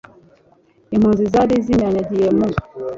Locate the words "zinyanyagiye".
1.65-2.27